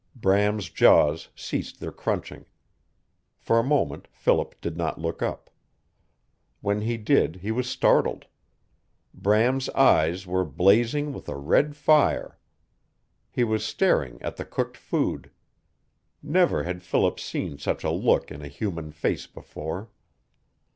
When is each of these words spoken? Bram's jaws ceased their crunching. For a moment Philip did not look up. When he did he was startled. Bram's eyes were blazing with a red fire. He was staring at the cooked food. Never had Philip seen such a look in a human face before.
Bram's 0.15 0.71
jaws 0.71 1.29
ceased 1.35 1.79
their 1.79 1.91
crunching. 1.91 2.45
For 3.37 3.59
a 3.59 3.63
moment 3.63 4.07
Philip 4.11 4.59
did 4.59 4.75
not 4.75 4.99
look 4.99 5.21
up. 5.21 5.51
When 6.59 6.81
he 6.81 6.97
did 6.97 7.35
he 7.35 7.51
was 7.51 7.69
startled. 7.69 8.25
Bram's 9.13 9.69
eyes 9.69 10.25
were 10.25 10.43
blazing 10.43 11.13
with 11.13 11.29
a 11.29 11.35
red 11.35 11.75
fire. 11.75 12.39
He 13.29 13.43
was 13.43 13.63
staring 13.63 14.19
at 14.23 14.37
the 14.37 14.43
cooked 14.45 14.75
food. 14.75 15.29
Never 16.23 16.63
had 16.63 16.81
Philip 16.81 17.19
seen 17.19 17.59
such 17.59 17.83
a 17.83 17.91
look 17.91 18.31
in 18.31 18.41
a 18.41 18.47
human 18.47 18.91
face 18.91 19.27
before. 19.27 19.91